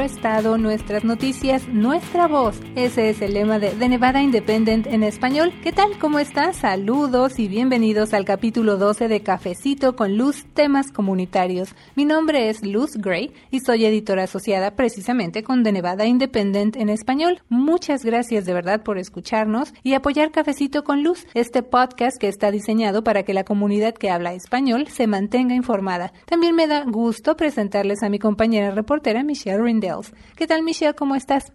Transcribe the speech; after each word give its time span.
estado, 0.00 0.58
nuestras 0.58 1.04
noticias, 1.04 1.68
nuestra 1.68 2.26
voz. 2.26 2.60
Ese 2.76 3.10
es 3.10 3.20
el 3.22 3.34
lema 3.34 3.58
de 3.58 3.70
The 3.70 3.88
Nevada 3.88 4.22
Independent 4.22 4.86
en 4.86 5.02
español. 5.02 5.52
¿Qué 5.62 5.72
tal? 5.72 5.98
¿Cómo 5.98 6.18
estás? 6.18 6.56
Saludos 6.56 7.38
y 7.38 7.48
bienvenidos 7.48 8.14
al 8.14 8.24
capítulo 8.24 8.76
12 8.76 9.08
de 9.08 9.20
Cafecito 9.22 9.96
con 9.96 10.16
Luz, 10.16 10.46
temas 10.54 10.92
comunitarios. 10.92 11.74
Mi 11.94 12.04
nombre 12.04 12.48
es 12.48 12.64
Luz 12.64 12.96
Gray 12.96 13.32
y 13.50 13.60
soy 13.60 13.84
editora 13.84 14.24
asociada 14.24 14.76
precisamente 14.76 15.42
con 15.42 15.62
The 15.62 15.72
Nevada 15.72 16.06
Independent 16.06 16.76
en 16.76 16.88
español. 16.88 17.42
Muchas 17.48 18.04
gracias 18.04 18.44
de 18.44 18.54
verdad 18.54 18.82
por 18.82 18.98
escucharnos 18.98 19.72
y 19.82 19.94
apoyar 19.94 20.30
Cafecito 20.30 20.84
con 20.84 21.02
Luz, 21.02 21.26
este 21.34 21.62
podcast 21.62 22.18
que 22.18 22.28
está 22.28 22.50
diseñado 22.50 23.04
para 23.04 23.22
que 23.22 23.34
la 23.34 23.44
comunidad 23.44 23.94
que 23.94 24.10
habla 24.10 24.34
español 24.34 24.88
se 24.88 25.06
mantenga 25.06 25.54
informada. 25.54 26.12
También 26.26 26.54
me 26.54 26.66
da 26.66 26.84
gusto 26.84 27.36
presentarles 27.36 28.02
a 28.02 28.08
mi 28.08 28.18
compañera 28.18 28.70
reportera 28.70 29.22
Michelle 29.22 29.58
Rindels. 30.02 30.36
¿Qué 30.36 30.46
tal 30.46 30.62
Michelle? 30.62 30.94
¿Cómo 30.94 31.14
estás? 31.14 31.52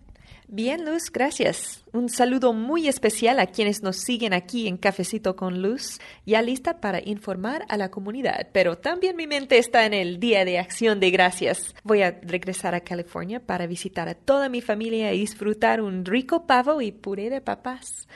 Bien, 0.47 0.85
Luz, 0.85 1.09
gracias. 1.11 1.83
Un 1.93 2.09
saludo 2.09 2.53
muy 2.53 2.88
especial 2.88 3.39
a 3.39 3.47
quienes 3.47 3.81
nos 3.81 3.97
siguen 3.97 4.33
aquí 4.33 4.67
en 4.67 4.77
Cafecito 4.77 5.35
con 5.35 5.61
Luz, 5.61 5.99
ya 6.25 6.41
lista 6.41 6.79
para 6.79 7.02
informar 7.03 7.66
a 7.69 7.77
la 7.77 7.89
comunidad, 7.89 8.49
pero 8.52 8.77
también 8.77 9.16
mi 9.16 9.25
mente 9.25 9.57
está 9.57 9.85
en 9.85 9.93
el 9.93 10.19
Día 10.19 10.45
de 10.45 10.59
Acción 10.59 10.99
de 10.99 11.11
Gracias. 11.11 11.73
Voy 11.83 12.02
a 12.02 12.19
regresar 12.21 12.75
a 12.75 12.81
California 12.81 13.39
para 13.39 13.67
visitar 13.67 14.09
a 14.09 14.16
toda 14.16 14.49
mi 14.49 14.61
familia 14.61 15.13
y 15.13 15.19
disfrutar 15.19 15.81
un 15.81 16.05
rico 16.05 16.45
pavo 16.45 16.81
y 16.81 16.91
puré 16.91 17.30
de 17.30 17.41
papas. 17.41 18.07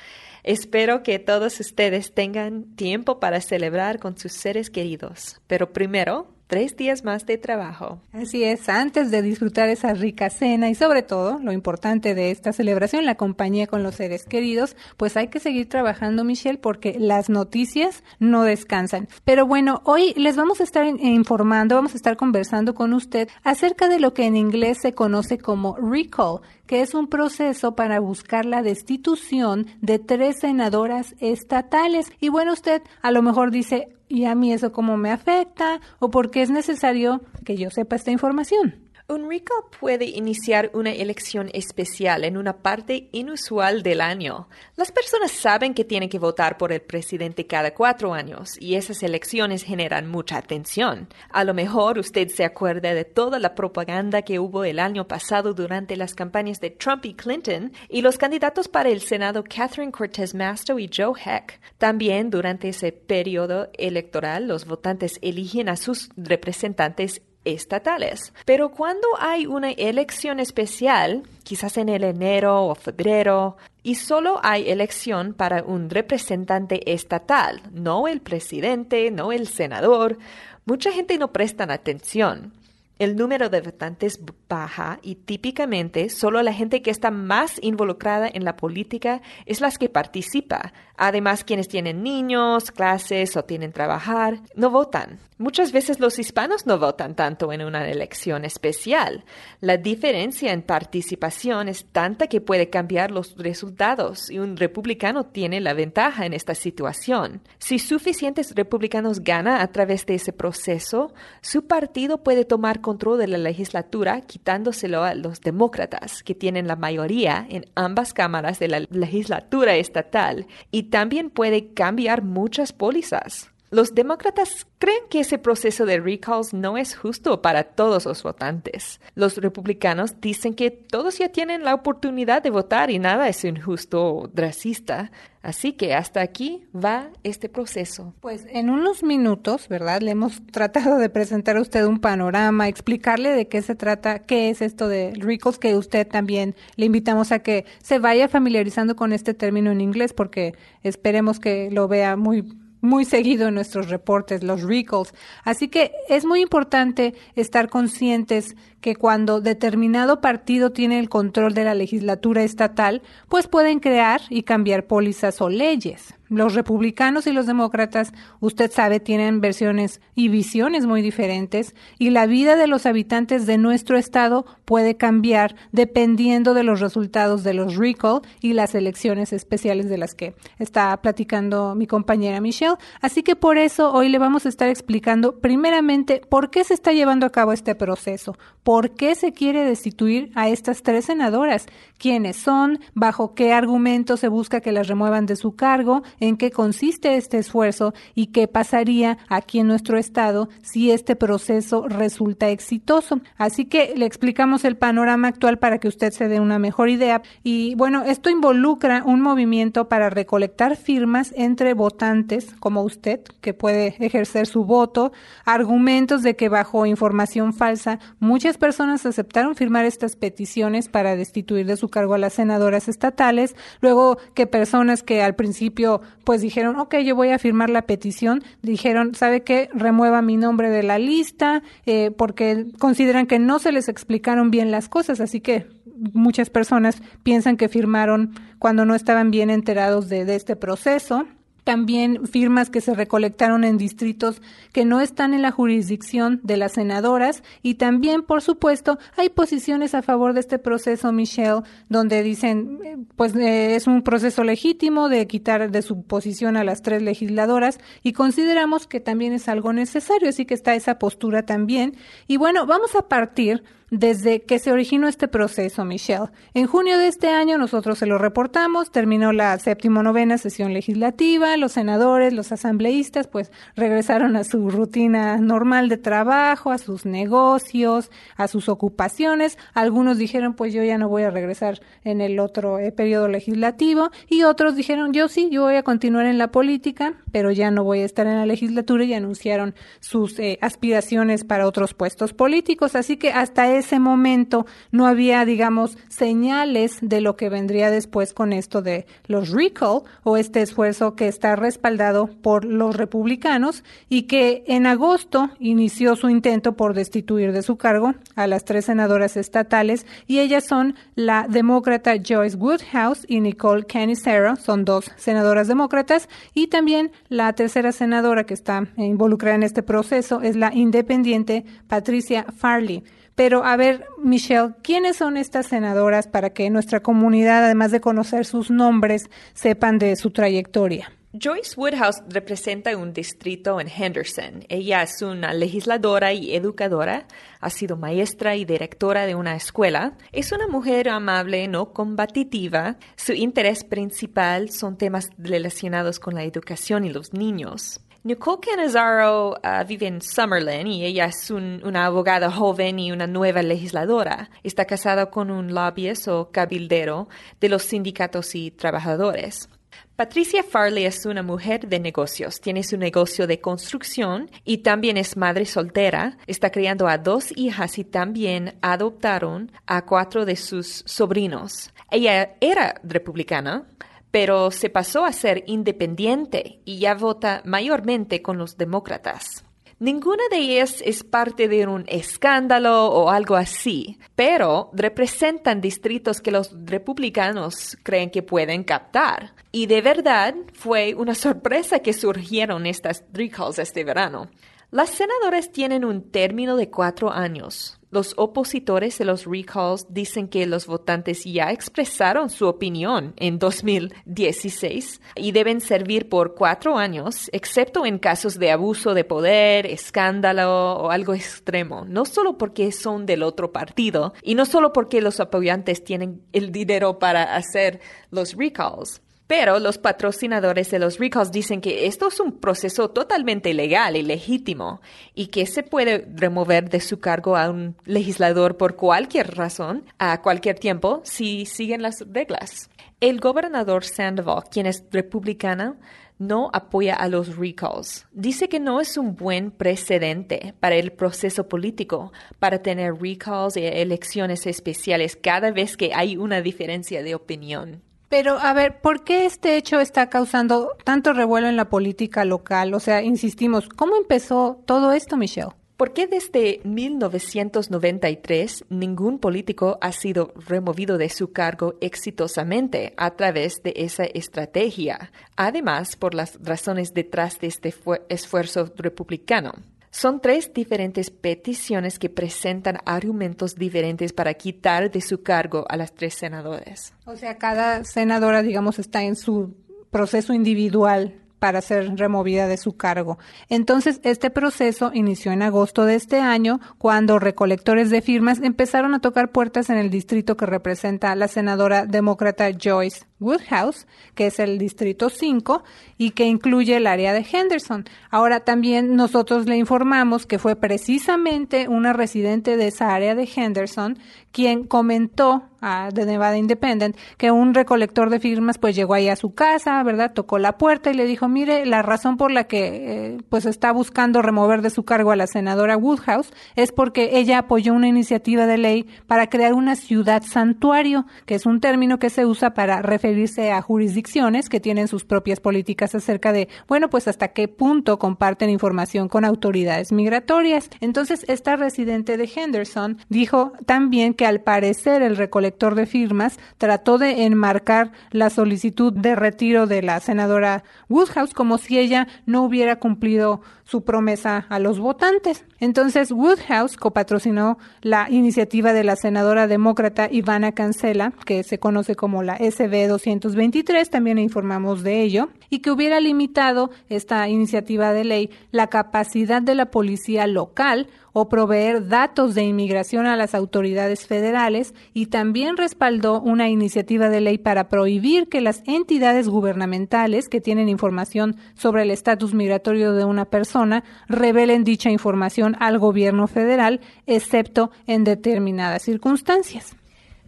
Espero 0.44 1.02
que 1.02 1.20
todos 1.20 1.60
ustedes 1.60 2.14
tengan 2.14 2.76
tiempo 2.76 3.20
para 3.20 3.42
celebrar 3.42 4.00
con 4.00 4.18
sus 4.18 4.34
seres 4.34 4.70
queridos, 4.70 5.42
pero 5.48 5.74
primero 5.74 6.37
tres 6.48 6.76
días 6.76 7.04
más 7.04 7.26
de 7.26 7.38
trabajo. 7.38 8.00
Así 8.14 8.44
es, 8.44 8.68
antes 8.70 9.12
de 9.12 9.22
disfrutar 9.22 9.70
esa 9.70 9.94
rica 9.94 10.30
cena 10.30 10.70
y 10.70 10.76
sobre 10.76 11.04
todo 11.04 11.40
lo 11.40 11.52
importante 11.52 12.16
de 12.16 12.32
esta 12.32 12.54
celebración, 12.54 13.06
la 13.06 13.16
compañía 13.16 13.68
con 13.68 13.84
los 13.84 13.96
seres 13.96 14.26
queridos, 14.26 14.76
pues 14.98 15.18
hay 15.18 15.28
que 15.28 15.40
seguir 15.40 15.70
trabajando, 15.70 16.24
Michelle, 16.24 16.58
porque 16.58 16.96
las 16.98 17.30
noticias 17.30 18.04
no 18.20 18.44
descansan. 18.44 19.08
Pero 19.24 19.46
bueno, 19.46 19.82
hoy 19.84 20.14
les 20.16 20.36
vamos 20.36 20.62
a 20.62 20.64
estar 20.64 20.86
informando, 20.86 21.76
vamos 21.76 21.94
a 21.94 21.98
estar 21.98 22.18
conversando 22.18 22.74
con 22.74 22.94
usted 22.94 23.28
acerca 23.44 23.90
de 23.90 24.00
lo 24.00 24.14
que 24.14 24.26
en 24.26 24.36
inglés 24.36 24.80
se 24.82 24.94
conoce 24.94 25.38
como 25.38 25.76
recall, 25.78 26.42
que 26.66 26.82
es 26.82 26.94
un 26.94 27.08
proceso 27.08 27.76
para 27.76 28.00
buscar 28.00 28.46
la 28.46 28.62
destitución 28.62 29.68
de 29.82 30.00
tres 30.00 30.40
senadoras 30.42 31.16
estatales. 31.20 32.12
Y 32.20 32.30
bueno, 32.30 32.54
usted 32.54 32.82
a 33.02 33.12
lo 33.12 33.22
mejor 33.22 33.52
dice, 33.52 33.90
¿y 34.08 34.26
a 34.26 34.36
mí 34.36 34.54
eso 34.54 34.72
cómo 34.72 34.98
me 34.98 35.12
afecta? 35.12 35.82
¿O 36.00 36.10
por 36.10 36.32
qué 36.32 36.42
es 36.42 36.50
necesario 36.50 37.22
que 37.46 37.58
yo 37.58 37.70
sepa 37.70 37.96
esta 37.96 38.12
información? 38.12 38.87
Un 39.10 39.30
recall 39.30 39.64
puede 39.80 40.04
iniciar 40.04 40.70
una 40.74 40.92
elección 40.92 41.50
especial 41.54 42.26
en 42.26 42.36
una 42.36 42.58
parte 42.58 43.08
inusual 43.14 43.82
del 43.82 44.02
año. 44.02 44.50
Las 44.76 44.92
personas 44.92 45.32
saben 45.32 45.74
que 45.74 45.86
tienen 45.86 46.10
que 46.10 46.20
votar 46.20 46.58
por 46.58 46.74
el 46.74 46.82
presidente 46.82 47.48
cada 47.48 47.74
cuatro 47.74 48.14
años 48.14 48.58
y 48.60 48.76
esas 48.76 49.02
elecciones 49.04 49.64
generan 49.64 50.08
mucha 50.10 50.38
atención. 50.38 51.08
A 51.30 51.46
lo 51.46 51.54
mejor 51.54 52.00
usted 52.00 52.28
se 52.28 52.44
acuerda 52.44 52.94
de 52.94 53.06
toda 53.06 53.40
la 53.40 53.56
propaganda 53.56 54.24
que 54.24 54.40
hubo 54.40 54.66
el 54.66 54.78
año 54.78 55.08
pasado 55.08 55.54
durante 55.54 55.96
las 55.96 56.14
campañas 56.14 56.60
de 56.60 56.72
Trump 56.72 57.06
y 57.06 57.14
Clinton 57.14 57.72
y 57.88 58.02
los 58.02 58.18
candidatos 58.18 58.68
para 58.68 58.90
el 58.90 59.00
Senado 59.00 59.46
Catherine 59.46 59.94
Cortez 59.94 60.36
Masto 60.36 60.80
y 60.80 60.90
Joe 60.94 61.14
Heck. 61.18 61.62
También 61.78 62.30
durante 62.30 62.68
ese 62.68 62.92
periodo 62.92 63.70
electoral 63.78 64.50
los 64.50 64.66
votantes 64.66 65.18
eligen 65.22 65.70
a 65.70 65.78
sus 65.78 66.10
representantes 66.18 67.22
estatales. 67.54 68.34
Pero 68.46 68.70
cuando 68.70 69.08
hay 69.20 69.46
una 69.46 69.72
elección 69.72 70.40
especial, 70.40 71.24
quizás 71.44 71.78
en 71.78 71.90
el 71.90 72.04
enero 72.04 72.66
o 72.66 72.76
febrero, 72.76 73.58
y 73.84 73.96
solo 73.96 74.40
hay 74.44 74.70
elección 74.70 75.34
para 75.34 75.64
un 75.64 75.90
representante 75.90 76.92
estatal, 76.92 77.62
no 77.72 78.08
el 78.08 78.22
presidente, 78.22 79.12
no 79.12 79.32
el 79.32 79.48
senador, 79.48 80.18
mucha 80.66 80.92
gente 80.92 81.18
no 81.18 81.32
presta 81.32 81.64
atención. 81.72 82.54
El 83.00 83.16
número 83.16 83.50
de 83.50 83.62
votantes 83.62 84.20
baja 84.50 84.98
y 85.04 85.16
típicamente 85.16 86.10
solo 86.10 86.42
la 86.42 86.52
gente 86.52 86.82
que 86.82 86.90
está 86.90 87.12
más 87.12 87.60
involucrada 87.62 88.28
en 88.28 88.44
la 88.44 88.56
política 88.58 89.22
es 89.46 89.62
las 89.62 89.78
que 89.78 89.88
participa. 89.88 90.74
Además, 90.98 91.44
quienes 91.44 91.68
tienen 91.68 92.02
niños, 92.02 92.72
clases 92.72 93.38
o 93.38 93.44
tienen 93.44 93.72
trabajar, 93.72 94.40
no 94.56 94.72
votan. 94.72 95.20
Muchas 95.40 95.72
veces 95.72 96.00
los 96.00 96.18
hispanos 96.18 96.66
no 96.66 96.80
votan 96.80 97.16
tanto 97.16 97.54
en 97.54 97.62
una 97.62 97.88
elección 97.88 98.44
especial. 98.44 99.24
La 99.62 99.78
diferencia 99.78 100.52
en 100.52 100.64
participación 100.64 101.68
es 101.68 101.86
tanta 101.86 102.26
que 102.26 102.42
puede 102.42 102.72
cambiar 102.72 103.12
los 103.12 103.38
resultados 103.38 104.32
y 104.32 104.40
un 104.40 104.58
republicano 104.58 105.28
tiene 105.28 105.62
la 105.62 105.76
ventaja 105.76 106.26
en 106.26 106.34
esta 106.34 106.56
situación. 106.56 107.42
Si 107.60 107.78
suficientes 107.78 108.56
republicanos 108.56 109.20
ganan 109.20 109.62
a 109.62 109.68
través 109.68 110.08
de 110.08 110.16
ese 110.16 110.34
proceso, 110.34 111.14
su 111.42 111.68
partido 111.68 112.24
puede 112.24 112.44
tomar 112.44 112.82
control 112.82 113.20
de 113.20 113.28
la 113.28 113.38
legislatura 113.38 114.22
quitándoselo 114.22 115.04
a 115.04 115.14
los 115.14 115.42
demócratas, 115.42 116.24
que 116.24 116.34
tienen 116.34 116.68
la 116.68 116.78
mayoría 116.78 117.46
en 117.48 117.66
ambas 117.76 118.16
cámaras 118.16 118.58
de 118.58 118.70
la 118.70 118.80
legislatura 118.90 119.76
estatal, 119.76 120.48
y 120.72 120.84
también 120.84 121.30
puede 121.30 121.74
cambiar 121.76 122.24
muchas 122.24 122.74
pólizas. 122.74 123.52
Los 123.70 123.94
demócratas 123.94 124.66
creen 124.80 125.04
que 125.10 125.20
ese 125.20 125.38
proceso 125.38 125.86
de 125.86 126.00
recalls 126.00 126.54
no 126.54 126.78
es 126.78 126.96
justo 126.96 127.42
para 127.42 127.64
todos 127.64 128.06
los 128.06 128.24
votantes. 128.24 129.02
Los 129.14 129.36
republicanos 129.36 130.22
dicen 130.22 130.54
que 130.54 130.72
todos 130.72 131.18
ya 131.18 131.30
tienen 131.30 131.66
la 131.66 131.74
oportunidad 131.74 132.42
de 132.42 132.50
votar 132.50 132.90
y 132.92 133.00
nada 133.00 133.28
es 133.28 133.44
injusto 133.44 134.06
o 134.06 134.30
racista. 134.34 135.12
Así 135.42 135.74
que 135.74 135.94
hasta 135.94 136.22
aquí 136.22 136.66
va 136.74 137.10
este 137.24 137.50
proceso. 137.50 138.14
Pues 138.22 138.46
en 138.50 138.70
unos 138.70 139.04
minutos, 139.04 139.68
¿verdad? 139.68 140.00
Le 140.02 140.12
hemos 140.12 140.42
tratado 140.48 140.98
de 140.98 141.10
presentar 141.10 141.58
a 141.58 141.62
usted 141.62 141.86
un 141.86 142.00
panorama, 142.00 142.70
explicarle 142.70 143.32
de 143.32 143.50
qué 143.50 143.62
se 143.62 143.76
trata, 143.76 144.20
qué 144.20 144.50
es 144.50 144.62
esto 144.62 144.88
de 144.88 145.14
recalls, 145.18 145.60
que 145.60 145.76
usted 145.76 146.08
también 146.08 146.56
le 146.78 146.86
invitamos 146.86 147.34
a 147.34 147.40
que 147.40 147.66
se 147.84 148.00
vaya 148.00 148.30
familiarizando 148.30 148.96
con 148.96 149.12
este 149.12 149.34
término 149.34 149.72
en 149.72 149.82
inglés 149.82 150.14
porque 150.14 150.54
esperemos 150.84 151.42
que 151.42 151.70
lo 151.70 151.90
vea 151.90 152.16
muy 152.16 152.46
muy 152.82 153.06
seguido 153.06 153.48
en 153.48 153.56
nuestros 153.56 153.90
reportes, 153.90 154.44
los 154.44 154.64
recalls. 154.64 155.14
Así 155.44 155.68
que 155.68 155.92
es 156.10 156.26
muy 156.26 156.42
importante 156.42 157.14
estar 157.36 157.70
conscientes 157.70 158.56
que 158.82 158.96
cuando 158.96 159.42
determinado 159.42 160.22
partido 160.22 160.72
tiene 160.72 161.00
el 161.00 161.10
control 161.10 161.54
de 161.54 161.64
la 161.64 161.74
legislatura 161.74 162.44
estatal, 162.44 163.02
pues 163.30 163.48
pueden 163.48 163.80
crear 163.80 164.22
y 164.30 164.44
cambiar 164.44 164.86
pólizas 164.86 165.42
o 165.42 165.50
leyes. 165.50 166.14
Los 166.30 166.56
republicanos 166.56 167.28
y 167.28 167.32
los 167.32 167.46
demócratas, 167.46 168.12
usted 168.40 168.72
sabe, 168.72 169.00
tienen 169.00 169.40
versiones 169.42 170.02
y 170.16 170.30
visiones 170.30 170.86
muy 170.86 171.02
diferentes 171.02 171.76
y 171.98 172.10
la 172.10 172.26
vida 172.26 172.56
de 172.56 172.68
los 172.68 172.86
habitantes 172.86 173.46
de 173.46 173.58
nuestro 173.58 173.98
estado 173.98 174.46
puede 174.66 174.98
cambiar 174.98 175.56
dependiendo 175.72 176.54
de 176.54 176.64
los 176.64 176.80
resultados 176.80 177.44
de 177.44 177.54
los 177.54 177.76
recall 177.78 178.22
y 178.42 178.54
las 178.54 178.76
elecciones 178.76 179.32
especiales 179.32 179.90
de 179.90 179.98
las 179.98 180.16
que 180.16 180.36
está 180.60 180.96
platicando 181.02 181.76
mi 181.76 181.88
compañera 181.88 182.42
Michelle. 182.42 182.76
Así 183.02 183.24
que 183.24 183.36
por 183.36 183.58
eso 183.58 183.94
hoy 183.94 184.10
le 184.10 184.20
vamos 184.20 184.46
a 184.46 184.50
estar 184.50 184.70
explicando 184.70 185.40
primeramente 185.40 186.22
por 186.30 186.50
qué 186.50 186.64
se 186.64 186.74
está 186.74 186.92
llevando 186.92 187.26
a 187.26 187.32
cabo 187.32 187.54
este 187.54 187.76
proceso, 187.76 188.38
por 188.64 188.96
qué 188.96 189.16
se 189.16 189.32
quiere 189.32 189.64
destituir 189.64 190.32
a 190.36 190.50
estas 190.50 190.84
tres 190.84 191.06
senadoras, 191.06 191.68
quiénes 191.98 192.38
son, 192.38 192.80
bajo 192.94 193.34
qué 193.34 193.54
argumento 193.54 194.18
se 194.18 194.28
busca 194.28 194.62
que 194.62 194.72
las 194.72 194.88
remuevan 194.88 195.26
de 195.26 195.36
su 195.36 195.56
cargo, 195.56 196.04
en 196.20 196.38
qué 196.38 196.52
consiste 196.52 197.18
este 197.18 197.38
esfuerzo 197.38 197.94
y 198.16 198.28
qué 198.28 198.48
pasaría 198.48 199.18
aquí 199.30 199.60
en 199.60 199.68
nuestro 199.68 199.98
estado 199.98 200.50
si 200.62 200.92
este 200.92 201.16
proceso 201.16 201.88
resulta 201.88 202.50
exitoso. 202.50 203.20
Así 203.38 203.66
que 203.66 203.94
le 203.96 204.06
explicamos 204.06 204.66
el 204.66 204.78
panorama 204.78 205.28
actual 205.28 205.60
para 205.60 205.80
que 205.80 205.88
usted 205.88 206.12
se 206.12 206.28
dé 206.28 206.40
una 206.40 206.60
mejor 206.60 206.90
idea. 206.90 207.22
Y 207.44 207.76
bueno, 207.76 208.04
esto 208.04 208.30
involucra 208.30 209.04
un 209.06 209.22
movimiento 209.22 209.88
para 209.90 210.10
recolectar 210.10 210.76
firmas 210.76 211.34
entre 211.36 211.74
votantes 211.74 212.54
como 212.60 212.84
usted, 212.84 213.22
que 213.42 213.54
puede 213.54 213.96
ejercer 214.00 214.48
su 214.48 214.66
voto, 214.66 215.12
argumentos 215.46 216.24
de 216.24 216.36
que 216.36 216.50
bajo 216.50 216.86
información 216.86 217.54
falsa 217.54 218.00
muchas 218.20 218.58
personas 218.58 219.06
aceptaron 219.06 219.56
firmar 219.56 219.86
estas 219.86 220.16
peticiones 220.16 220.90
para 220.90 221.16
destituir 221.16 221.66
de 221.66 221.78
su 221.78 221.90
cargo 221.90 222.14
a 222.14 222.18
las 222.18 222.34
senadoras 222.34 222.88
estatales, 222.88 223.56
luego 223.82 224.18
que 224.34 224.48
personas 224.48 225.04
que 225.04 225.22
al 225.22 225.36
principio 225.36 226.02
pues 226.24 226.42
dijeron, 226.42 226.78
ok, 226.78 226.96
yo 226.98 227.16
voy 227.16 227.30
a 227.30 227.40
firmar 227.40 227.70
la 227.70 227.84
petición, 227.84 228.44
dijeron, 228.62 229.16
¿sabe 229.16 229.44
qué? 229.44 229.70
Remueva 229.74 230.22
mi 230.22 230.38
nombre 230.38 230.70
de 230.70 230.84
la 230.84 231.00
lista, 231.00 231.64
eh, 231.86 232.12
porque 232.12 232.68
consideran 232.80 233.28
que 233.28 233.40
no 233.40 233.60
se 233.60 233.72
les 233.72 233.90
explicaron 233.90 234.52
bien 234.52 234.72
las 234.72 234.90
cosas, 234.90 235.20
así 235.20 235.42
que 235.42 235.68
muchas 236.14 236.50
personas 236.50 237.02
piensan 237.24 237.58
que 237.58 237.70
firmaron 237.70 238.36
cuando 238.60 238.86
no 238.86 238.96
estaban 238.96 239.32
bien 239.32 239.50
enterados 239.50 240.10
de, 240.10 240.26
de 240.26 240.36
este 240.36 240.56
proceso. 240.56 241.26
También 241.68 242.26
firmas 242.28 242.70
que 242.70 242.80
se 242.80 242.96
recolectaron 242.96 243.66
en 243.66 243.78
distritos 243.78 244.42
que 244.72 244.86
no 244.86 245.02
están 245.02 245.34
en 245.34 245.42
la 245.42 245.52
jurisdicción 245.52 246.40
de 246.42 246.56
las 246.56 246.72
senadoras 246.72 247.44
y 247.62 247.74
también, 247.74 248.24
por 248.24 248.42
supuesto, 248.42 249.00
hay 249.18 249.28
posiciones 249.28 249.94
a 249.94 250.02
favor 250.02 250.32
de 250.32 250.40
este 250.40 250.60
proceso, 250.60 251.12
Michelle, 251.12 251.64
donde 251.90 252.24
dicen, 252.24 252.80
eh, 252.86 252.96
pues 253.18 253.36
eh, 253.36 253.76
es 253.76 253.86
un 253.86 254.02
proceso 254.02 254.46
legítimo 254.46 255.10
de 255.10 255.28
quitar 255.28 255.70
de 255.70 255.82
su 255.82 256.04
posición 256.04 256.56
a 256.56 256.64
las 256.64 256.84
tres 256.84 257.02
legisladoras 257.02 257.80
y 258.02 258.14
consideramos 258.14 258.88
que 258.88 259.02
también 259.02 259.34
es 259.34 259.50
algo 259.50 259.74
necesario, 259.74 260.30
así 260.30 260.46
que 260.46 260.54
está 260.54 260.74
esa 260.74 260.98
postura 261.00 261.44
también. 261.44 261.98
Y 262.28 262.38
bueno, 262.38 262.66
vamos 262.66 262.96
a 262.96 263.10
partir 263.10 263.62
desde 263.90 264.42
que 264.42 264.60
se 264.60 264.72
originó 264.72 265.08
este 265.08 265.28
proceso, 265.28 265.86
Michelle. 265.86 266.30
En 266.54 266.68
junio 266.68 266.98
de 266.98 267.08
este 267.08 267.30
año 267.30 267.58
nosotros 267.58 267.98
se 267.98 268.06
lo 268.06 268.18
reportamos, 268.18 268.92
terminó 268.92 269.32
la 269.32 269.58
séptimo 269.60 270.04
novena 270.04 270.38
sesión 270.38 270.74
legislativa, 270.74 271.56
los 271.58 271.74
senadores, 271.74 272.34
los 272.34 272.52
asambleístas, 272.52 273.28
pues 273.28 273.52
regresaron 273.76 274.36
a 274.36 274.44
su 274.44 274.70
rutina 274.70 275.38
normal 275.38 275.88
de 275.90 275.98
trabajo, 275.98 276.72
a 276.72 276.78
sus 276.78 277.06
negocios, 277.06 278.12
a 278.36 278.48
sus 278.48 278.68
ocupaciones. 278.68 279.58
Algunos 279.74 280.18
dijeron, 280.18 280.54
pues 280.54 280.74
yo 280.74 280.84
ya 280.84 280.98
no 280.98 281.08
voy 281.08 281.24
a 281.24 281.32
regresar 281.32 281.80
en 282.04 282.20
el 282.22 282.40
otro 282.40 282.80
eh, 282.80 282.92
periodo 282.92 283.28
legislativo 283.28 284.12
y 284.28 284.44
otros 284.44 284.76
dijeron, 284.76 285.14
yo 285.14 285.30
sí, 285.30 285.50
yo 285.50 285.64
voy 285.64 285.76
a 285.76 285.84
continuar 285.84 286.26
en 286.26 286.38
la 286.38 286.52
política, 286.52 287.14
pero 287.32 287.52
ya 287.52 287.72
no 287.72 287.84
voy 287.84 288.00
a 288.00 288.06
estar 288.06 288.28
en 288.28 288.36
la 288.36 288.46
legislatura 288.46 289.06
y 289.06 289.14
anunciaron 289.14 289.76
sus 290.00 290.38
eh, 290.40 290.60
aspiraciones 290.62 291.44
para 291.44 291.68
otros 291.68 291.94
puestos 291.94 292.34
políticos. 292.34 292.96
Así 292.96 293.18
que 293.18 293.32
hasta 293.32 293.77
ese 293.78 294.00
momento 294.00 294.66
no 294.92 295.08
había, 295.08 295.46
digamos, 295.46 295.98
señales 296.08 296.98
de 297.02 297.22
lo 297.22 297.36
que 297.36 297.50
vendría 297.50 297.92
después 297.92 298.34
con 298.34 298.54
esto 298.54 298.82
de 298.82 299.06
los 299.28 299.50
recall 299.50 300.02
o 300.24 300.38
este 300.38 300.62
esfuerzo 300.62 301.16
que 301.16 301.28
está 301.28 301.56
respaldado 301.56 302.28
por 302.28 302.66
los 302.66 302.96
republicanos 302.96 303.84
y 304.10 304.24
que 304.24 304.64
en 304.68 304.86
agosto 304.86 305.50
inició 305.60 306.16
su 306.16 306.30
intento 306.30 306.74
por 306.74 306.94
destituir 306.94 307.52
de 307.52 307.62
su 307.62 307.78
cargo 307.78 308.14
a 308.36 308.48
las 308.48 308.66
tres 308.66 308.86
senadoras 308.86 309.38
estatales 309.38 310.06
y 310.28 310.40
ellas 310.40 310.66
son 310.66 310.96
la 311.16 311.48
demócrata 311.50 312.14
Joyce 312.18 312.58
Woodhouse 312.58 313.26
y 313.28 313.40
Nicole 313.40 313.86
Canicero, 313.86 314.56
son 314.56 314.86
dos 314.86 315.12
senadoras 315.16 315.68
demócratas 315.68 316.30
y 316.54 316.68
también 316.68 317.12
la 317.30 317.54
tercera 317.54 317.92
senadora 317.92 318.46
que 318.46 318.54
está 318.54 318.88
involucrada 318.98 319.56
en 319.56 319.64
este 319.64 319.84
proceso 319.84 320.42
es 320.42 320.56
la 320.56 320.74
independiente 320.74 321.66
Patricia 321.88 322.46
Farley. 322.56 323.04
Pero 323.38 323.64
a 323.64 323.78
ver, 323.78 324.08
Michelle, 324.18 324.74
¿quiénes 324.82 325.18
son 325.18 325.38
estas 325.38 325.68
senadoras 325.68 326.28
para 326.28 326.50
que 326.50 326.72
nuestra 326.72 327.02
comunidad, 327.02 327.66
además 327.66 327.92
de 327.92 328.02
conocer 328.02 328.46
sus 328.46 328.72
nombres, 328.72 329.30
sepan 329.54 330.00
de 330.00 330.16
su 330.16 330.32
trayectoria? 330.32 331.14
Joyce 331.40 331.76
Woodhouse 331.80 332.24
representa 332.30 332.98
un 332.98 333.14
distrito 333.14 333.80
en 333.80 333.90
Henderson. 333.90 334.66
Ella 334.70 335.04
es 335.04 335.22
una 335.22 335.54
legisladora 335.54 336.34
y 336.34 336.56
educadora, 336.56 337.28
ha 337.60 337.70
sido 337.70 337.96
maestra 337.96 338.56
y 338.56 338.66
directora 338.66 339.28
de 339.28 339.36
una 339.36 339.56
escuela. 339.56 340.18
Es 340.32 340.52
una 340.52 340.68
mujer 340.68 341.08
amable, 341.08 341.68
no 341.68 341.94
combativa. 341.94 342.98
Su 343.18 343.34
interés 343.34 343.84
principal 343.84 344.72
son 344.72 344.98
temas 344.98 345.30
relacionados 345.38 346.20
con 346.20 346.34
la 346.34 346.44
educación 346.44 347.06
y 347.06 347.12
los 347.12 347.34
niños. 347.34 348.02
Nicole 348.28 348.60
Canizaro 348.60 349.52
uh, 349.52 349.88
vive 349.88 350.06
en 350.06 350.22
Summerlin 350.22 350.86
y 350.86 351.06
ella 351.06 351.28
es 351.28 351.50
una 351.50 352.08
abogada 352.08 352.52
joven 352.52 353.00
y 353.00 353.14
una 353.14 353.26
nueva 353.26 353.62
legisladora. 353.62 354.50
Está 354.64 354.84
casada 354.84 355.32
con 355.32 355.50
un 355.50 355.74
lobbyist 355.74 356.28
o 356.28 356.52
cabildero 356.52 357.30
de 357.62 357.70
los 357.70 357.84
sindicatos 357.84 358.54
y 358.54 358.72
trabajadores. 358.72 359.70
Patricia 360.18 360.62
Farley 360.62 361.06
es 361.06 361.26
una 361.26 361.42
mujer 361.42 361.88
de 361.88 362.02
negocios. 362.02 362.60
Tiene 362.60 362.84
su 362.84 362.98
negocio 362.98 363.48
de 363.48 363.62
construcción 363.62 364.52
y 364.66 364.80
también 364.80 365.16
es 365.16 365.38
madre 365.38 365.66
soltera. 365.66 366.38
Está 366.48 366.70
criando 366.70 367.08
a 367.08 367.18
dos 367.18 367.54
hijas 367.56 367.98
y 367.98 368.04
también 368.04 368.78
adoptaron 368.82 369.72
a 369.86 370.06
cuatro 370.06 370.44
de 370.44 370.58
sus 370.58 371.02
sobrinos. 371.06 371.94
Ella 372.12 372.58
era 372.60 373.00
republicana, 373.04 373.88
pero 374.38 374.70
se 374.70 374.92
pasó 374.92 375.26
a 375.26 375.32
ser 375.32 375.64
independiente 375.66 376.80
y 376.86 377.00
ya 377.00 377.16
vota 377.16 377.64
mayormente 377.66 378.44
con 378.44 378.60
los 378.60 378.78
demócratas. 378.78 379.66
Ninguna 379.98 380.44
de 380.52 380.58
ellas 380.58 381.02
es 381.04 381.24
parte 381.24 381.68
de 381.68 381.88
un 381.88 382.06
escándalo 382.08 383.08
o 383.08 383.32
algo 383.32 383.56
así, 383.56 384.20
pero 384.36 384.92
representan 384.94 385.82
distritos 385.82 386.40
que 386.40 386.52
los 386.52 386.72
republicanos 386.86 387.98
creen 388.04 388.30
que 388.30 388.44
pueden 388.44 388.84
captar. 388.84 389.56
Y 389.72 389.88
de 389.88 390.02
verdad 390.02 390.54
fue 390.72 391.16
una 391.16 391.34
sorpresa 391.34 392.02
que 392.02 392.14
surgieron 392.14 392.86
estas 392.86 393.24
recalls 393.34 393.80
este 393.80 394.04
verano. 394.04 394.52
Las 394.90 395.10
senadoras 395.10 395.74
tienen 395.74 396.06
un 396.06 396.32
término 396.32 396.78
de 396.78 396.90
cuatro 396.90 397.30
años. 397.30 398.00
Los 398.10 398.34
opositores 398.38 399.18
de 399.18 399.26
los 399.26 399.44
recalls 399.46 400.06
dicen 400.10 400.48
que 400.48 400.66
los 400.66 400.88
votantes 400.88 401.44
ya 401.44 401.74
expresaron 401.74 402.50
su 402.50 402.68
opinión 402.68 403.34
en 403.36 403.60
2016 403.60 405.20
y 405.36 405.52
deben 405.52 405.82
servir 405.82 406.30
por 406.30 406.56
cuatro 406.56 406.98
años, 406.98 407.50
excepto 407.52 408.06
en 408.06 408.18
casos 408.18 408.60
de 408.60 408.72
abuso 408.72 409.14
de 409.14 409.26
poder, 409.26 409.88
escándalo 409.88 410.94
o 410.94 411.12
algo 411.12 411.34
extremo, 411.34 412.06
no 412.08 412.24
solo 412.24 412.58
porque 412.58 412.94
son 412.94 413.26
del 413.26 413.44
otro 413.44 413.74
partido 413.74 414.34
y 414.42 414.56
no 414.56 414.66
solo 414.66 414.94
porque 414.94 415.20
los 415.20 415.42
apoyantes 415.42 416.02
tienen 416.02 416.44
el 416.54 416.72
dinero 416.72 417.20
para 417.20 417.58
hacer 417.58 418.00
los 418.32 418.54
recalls. 418.54 419.22
Pero 419.48 419.80
los 419.80 419.98
patrocinadores 419.98 420.92
de 420.92 421.00
los 421.00 421.18
recalls 421.18 421.52
dicen 421.52 421.80
que 421.80 422.06
esto 422.06 422.28
es 422.28 422.40
un 422.42 422.52
proceso 422.60 423.10
totalmente 423.10 423.74
legal 423.74 424.18
y 424.18 424.22
legítimo 424.22 425.02
y 425.34 425.48
que 425.48 425.66
se 425.66 425.84
puede 425.84 426.28
remover 426.36 426.90
de 426.90 427.00
su 427.00 427.20
cargo 427.20 427.56
a 427.56 427.70
un 427.70 427.96
legislador 428.04 428.76
por 428.76 428.98
cualquier 428.98 429.56
razón, 429.56 430.04
a 430.20 430.42
cualquier 430.42 430.78
tiempo, 430.78 431.22
si 431.24 431.66
siguen 431.66 432.02
las 432.02 432.26
reglas. 432.30 432.90
El 433.22 433.40
gobernador 433.40 434.04
Sandoval, 434.04 434.66
quien 434.70 434.86
es 434.86 435.04
republicana, 435.12 435.96
no 436.40 436.70
apoya 436.74 437.16
a 437.16 437.28
los 437.28 437.58
recalls. 437.58 438.28
Dice 438.32 438.70
que 438.70 438.80
no 438.80 439.02
es 439.02 439.18
un 439.18 439.36
buen 439.36 439.72
precedente 439.72 440.76
para 440.80 440.96
el 440.96 441.12
proceso 441.12 441.68
político 441.68 442.32
para 442.60 442.82
tener 442.82 443.16
recalls 443.16 443.78
y 443.78 443.86
elecciones 443.86 444.68
especiales 444.68 445.36
cada 445.36 445.72
vez 445.72 445.98
que 445.98 446.12
hay 446.14 446.38
una 446.38 446.62
diferencia 446.62 447.24
de 447.24 447.34
opinión. 447.34 448.04
Pero, 448.30 448.60
a 448.60 448.74
ver, 448.74 449.00
¿por 449.00 449.24
qué 449.24 449.46
este 449.46 449.78
hecho 449.78 450.02
está 450.02 450.30
causando 450.30 450.98
tanto 451.06 451.32
revuelo 451.32 451.68
en 451.68 451.78
la 451.78 451.90
política 451.90 452.44
local? 452.44 452.94
O 452.94 453.00
sea, 453.00 453.22
insistimos, 453.22 453.88
¿cómo 453.88 454.18
empezó 454.18 454.82
todo 454.86 455.14
esto, 455.14 455.38
Michelle? 455.38 455.70
Porque 455.96 456.28
desde 456.28 456.82
1993 456.84 458.86
ningún 458.90 459.40
político 459.40 459.98
ha 460.02 460.12
sido 460.12 460.54
removido 460.56 461.18
de 461.18 461.30
su 461.30 461.54
cargo 461.54 461.96
exitosamente 462.02 463.14
a 463.18 463.32
través 463.32 463.82
de 463.82 463.94
esa 463.96 464.26
estrategia, 464.26 465.32
además 465.56 466.16
por 466.16 466.36
las 466.36 466.60
razones 466.62 467.16
detrás 467.16 467.60
de 467.60 467.68
este 467.68 467.96
esfuerzo 468.30 468.92
republicano. 468.96 469.72
Son 470.18 470.40
tres 470.40 470.74
diferentes 470.74 471.30
peticiones 471.30 472.18
que 472.18 472.28
presentan 472.28 472.98
argumentos 473.06 473.76
diferentes 473.76 474.34
para 474.34 474.56
quitar 474.56 475.12
de 475.12 475.22
su 475.22 475.44
cargo 475.44 475.86
a 475.90 475.96
las 475.96 476.12
tres 476.12 476.34
senadoras. 476.34 477.14
O 477.26 477.36
sea, 477.36 477.60
cada 477.60 478.04
senadora, 478.04 478.64
digamos, 478.64 478.98
está 478.98 479.22
en 479.22 479.36
su 479.36 479.76
proceso 480.10 480.56
individual 480.56 481.36
para 481.60 481.82
ser 481.82 482.16
removida 482.18 482.68
de 482.68 482.78
su 482.78 482.98
cargo. 482.98 483.38
Entonces, 483.70 484.20
este 484.24 484.50
proceso 484.50 485.12
inició 485.14 485.52
en 485.52 485.62
agosto 485.62 486.06
de 486.06 486.16
este 486.16 486.40
año, 486.40 486.80
cuando 486.98 487.38
recolectores 487.38 488.10
de 488.10 488.24
firmas 488.24 488.60
empezaron 488.62 489.14
a 489.14 489.20
tocar 489.20 489.52
puertas 489.52 489.92
en 489.92 489.98
el 489.98 490.10
distrito 490.10 490.58
que 490.58 490.66
representa 490.66 491.36
la 491.36 491.48
senadora 491.48 492.08
demócrata 492.08 492.70
Joyce 492.72 493.28
Woodhouse, 493.40 494.08
que 494.36 494.48
es 494.48 494.60
el 494.60 494.78
distrito 494.78 495.30
5 495.30 495.84
y 496.18 496.32
que 496.32 496.46
incluye 496.46 496.98
el 496.98 497.08
área 497.08 497.34
de 497.34 497.46
Henderson. 497.50 498.06
Ahora 498.32 498.62
también 498.62 499.16
nosotros 499.16 499.68
le 499.68 499.78
informamos 499.78 500.46
que 500.46 500.60
fue 500.60 500.76
precisamente 500.76 501.88
una 501.88 502.14
residente 502.14 502.78
de 502.78 502.88
esa 502.88 503.14
área 503.14 503.36
de 503.36 503.48
Henderson 503.56 504.18
quien 504.52 504.86
comentó 504.86 505.70
a 505.82 506.10
The 506.12 506.26
Nevada 506.26 506.58
Independent 506.58 507.16
que 507.38 507.52
un 507.52 507.76
recolector 507.76 508.32
de 508.32 508.40
firmas 508.40 508.80
pues 508.80 508.96
llegó 508.96 509.14
ahí 509.14 509.30
a 509.30 509.36
su 509.36 509.54
casa, 509.54 510.02
¿verdad? 510.02 510.34
Tocó 510.34 510.58
la 510.58 510.80
puerta 510.80 511.12
y 511.12 511.14
le 511.14 511.26
dijo, 511.26 511.48
mire, 511.48 511.86
la 511.86 512.02
razón 512.02 512.38
por 512.38 512.52
la 512.52 512.64
que 512.64 513.36
eh, 513.36 513.38
pues 513.50 513.68
está 513.68 513.92
buscando 513.92 514.42
remover 514.42 514.82
de 514.82 514.90
su 514.90 515.04
cargo 515.04 515.30
a 515.30 515.36
la 515.36 515.46
senadora 515.46 515.96
Woodhouse 515.96 516.52
es 516.76 516.92
porque 516.92 517.38
ella 517.38 517.60
apoyó 517.60 517.94
una 517.94 518.08
iniciativa 518.08 518.66
de 518.66 518.80
ley 518.80 519.06
para 519.28 519.48
crear 519.48 519.74
una 519.74 519.96
ciudad 519.96 520.42
santuario, 520.42 521.28
que 521.46 521.54
es 521.54 521.68
un 521.68 521.80
término 521.80 522.18
que 522.18 522.32
se 522.32 522.48
usa 522.48 522.74
para 522.74 523.04
referir 523.04 523.27
referirse 523.28 523.72
a 523.72 523.82
jurisdicciones 523.82 524.70
que 524.70 524.80
tienen 524.80 525.10
sus 525.10 525.26
propias 525.26 525.60
políticas 525.60 526.16
acerca 526.16 526.54
de, 526.54 526.70
bueno, 526.88 527.10
pues 527.10 527.28
hasta 527.28 527.50
qué 527.50 527.68
punto 527.68 528.20
comparten 528.20 528.70
información 528.70 529.28
con 529.28 529.44
autoridades 529.44 530.14
migratorias. 530.14 530.90
Entonces, 531.02 531.44
esta 531.50 531.76
residente 531.76 532.38
de 532.38 532.50
Henderson 532.54 533.18
dijo 533.28 533.74
también 533.86 534.34
que 534.34 534.46
al 534.46 534.62
parecer 534.62 535.22
el 535.22 535.36
recolector 535.36 535.96
de 535.96 536.06
firmas 536.06 536.58
trató 536.78 537.18
de 537.18 537.44
enmarcar 537.44 538.14
la 538.32 538.50
solicitud 538.50 539.12
de 539.12 539.36
retiro 539.36 539.88
de 539.88 540.02
la 540.02 540.22
senadora 540.22 540.84
Woodhouse 541.10 541.54
como 541.54 541.78
si 541.78 542.00
ella 542.00 542.28
no 542.46 542.64
hubiera 542.64 542.98
cumplido 542.98 543.62
su 543.84 544.04
promesa 544.04 544.66
a 544.70 544.80
los 544.80 545.00
votantes. 545.00 545.64
Entonces, 545.80 546.32
Woodhouse 546.32 546.98
copatrocinó 546.98 547.78
la 548.02 548.28
iniciativa 548.30 548.92
de 548.92 549.04
la 549.04 549.16
senadora 549.16 549.68
demócrata 549.68 550.28
Ivana 550.30 550.74
Cancela, 550.74 551.32
que 551.46 551.64
se 551.64 551.80
conoce 551.80 552.16
como 552.16 552.44
la 552.44 552.58
SB 552.58 553.08
223, 553.24 554.10
también 554.10 554.38
informamos 554.38 555.04
de 555.04 555.22
ello, 555.22 555.50
y 555.70 555.80
que 555.80 555.92
hubiera 555.92 556.20
limitado 556.20 556.92
esta 557.10 557.48
iniciativa 557.48 558.14
de 558.14 558.24
ley 558.24 558.50
la 558.72 558.88
capacidad 558.88 559.62
de 559.62 559.76
la 559.76 559.92
policía 559.92 560.48
local 560.48 561.08
o 561.34 561.50
proveer 561.50 562.08
datos 562.08 562.56
de 562.56 562.64
inmigración 562.64 563.28
a 563.28 563.36
las 563.36 563.54
autoridades 563.54 564.26
federales 564.26 564.96
y 565.14 565.28
también 565.28 565.78
respaldó 565.78 566.42
una 566.42 566.68
iniciativa 566.68 567.30
de 567.30 567.42
ley 567.42 567.58
para 567.60 567.90
prohibir 567.90 568.50
que 568.50 568.62
las 568.62 568.82
entidades 568.88 569.48
gubernamentales 569.48 570.50
que 570.50 570.62
tienen 570.62 570.90
información 570.90 571.58
sobre 571.76 572.02
el 572.04 572.12
estatus 572.12 572.56
migratorio 572.56 573.14
de 573.14 573.26
una 573.26 573.46
persona 573.46 574.04
revelen 574.28 574.84
dicha 574.84 575.12
información 575.12 575.76
al 575.80 576.00
gobierno 576.00 576.48
federal, 576.48 577.02
excepto 577.28 577.92
en 578.08 578.24
determinadas 578.24 579.04
circunstancias. 579.04 579.96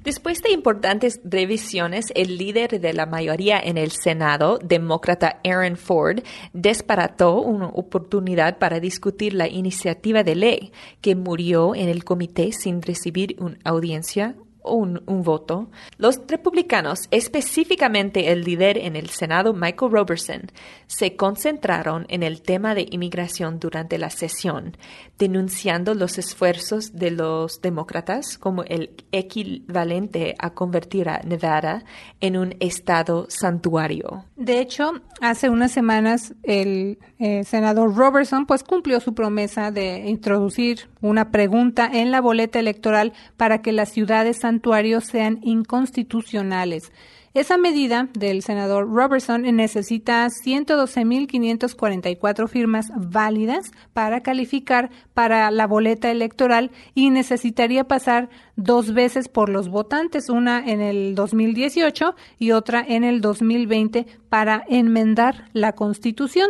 Después 0.03 0.41
de 0.41 0.51
importantes 0.51 1.19
revisiones, 1.25 2.13
el 2.15 2.37
líder 2.37 2.79
de 2.79 2.93
la 2.93 3.05
mayoría 3.05 3.59
en 3.59 3.77
el 3.77 3.91
Senado, 3.91 4.57
demócrata 4.63 5.41
Aaron 5.43 5.75
Ford, 5.75 6.21
desparató 6.53 7.41
una 7.41 7.67
oportunidad 7.67 8.57
para 8.59 8.79
discutir 8.79 9.33
la 9.33 9.49
iniciativa 9.49 10.23
de 10.23 10.35
ley 10.35 10.71
que 11.01 11.15
murió 11.15 11.75
en 11.75 11.89
el 11.89 12.05
comité 12.05 12.53
sin 12.53 12.81
recibir 12.81 13.35
una 13.39 13.57
audiencia 13.65 14.35
un, 14.63 15.01
voto, 15.23 15.69
los 15.97 16.19
republicanos, 16.27 17.01
específicamente 17.11 18.31
el 18.31 18.41
líder 18.41 18.77
en 18.77 18.95
el 18.95 19.09
Senado 19.09 19.53
Michael 19.53 19.91
Robertson, 19.91 20.51
se 20.87 21.15
concentraron 21.15 22.05
en 22.09 22.23
el 22.23 22.41
tema 22.41 22.75
de 22.75 22.85
inmigración 22.89 23.59
durante 23.59 23.97
la 23.97 24.09
sesión, 24.09 24.77
denunciando 25.17 25.93
los 25.93 26.17
esfuerzos 26.17 26.93
de 26.93 27.11
los 27.11 27.61
demócratas 27.61 28.37
como 28.37 28.63
el 28.63 28.91
equivalente 29.11 30.35
a 30.39 30.51
convertir 30.51 31.09
a 31.09 31.21
Nevada 31.23 31.83
en 32.21 32.37
un 32.37 32.55
estado 32.59 33.27
santuario. 33.29 34.25
De 34.35 34.59
hecho, 34.59 34.93
hace 35.21 35.49
unas 35.49 35.71
semanas 35.71 36.33
el 36.43 36.99
eh, 37.19 37.43
senador 37.43 37.95
Robertson 37.95 38.45
pues 38.45 38.63
cumplió 38.63 38.99
su 38.99 39.13
promesa 39.13 39.71
de 39.71 40.09
introducir 40.09 40.89
una 41.01 41.31
pregunta 41.31 41.89
en 41.91 42.11
la 42.11 42.21
boleta 42.21 42.59
electoral 42.59 43.13
para 43.37 43.61
que 43.61 43.71
las 43.71 43.89
ciudades 43.89 44.43
sean 45.01 45.39
inconstitucionales. 45.43 46.91
Esa 47.35 47.57
medida 47.57 48.09
del 48.13 48.41
senador 48.41 48.91
Robertson 48.91 49.43
necesita 49.55 50.25
112.544 50.25 52.47
firmas 52.47 52.87
válidas 52.95 53.71
para 53.93 54.21
calificar 54.21 54.89
para 55.13 55.51
la 55.51 55.67
boleta 55.67 56.09
electoral 56.09 56.71
y 56.95 57.11
necesitaría 57.11 57.83
pasar 57.83 58.29
dos 58.55 58.95
veces 58.95 59.29
por 59.29 59.49
los 59.49 59.69
votantes, 59.69 60.29
una 60.29 60.67
en 60.67 60.81
el 60.81 61.13
2018 61.13 62.15
y 62.39 62.49
otra 62.51 62.83
en 62.87 63.03
el 63.03 63.21
2020 63.21 64.07
para 64.29 64.63
enmendar 64.67 65.51
la 65.53 65.73
Constitución. 65.73 66.49